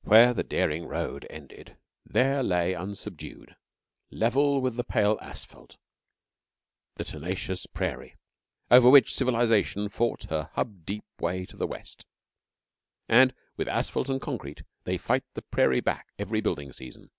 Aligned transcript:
Where 0.00 0.34
the 0.34 0.42
daring 0.42 0.86
road 0.88 1.28
ended, 1.30 1.76
there 2.04 2.42
lay 2.42 2.74
unsubdued, 2.74 3.54
level 4.10 4.60
with 4.60 4.74
the 4.74 4.82
pale 4.82 5.16
asphalt, 5.22 5.76
the 6.96 7.04
tenacious 7.04 7.66
prairie, 7.66 8.16
over 8.68 8.90
which 8.90 9.14
civilisation 9.14 9.88
fought 9.88 10.24
her 10.24 10.50
hub 10.54 10.84
deep 10.84 11.04
way 11.20 11.46
to 11.46 11.56
the 11.56 11.68
West. 11.68 12.04
And 13.08 13.32
with 13.56 13.68
asphalt 13.68 14.08
and 14.08 14.20
concrete 14.20 14.64
they 14.82 14.98
fight 14.98 15.22
the 15.34 15.42
prairie 15.42 15.78
back 15.80 16.08
every 16.18 16.40
building 16.40 16.72
season. 16.72 17.12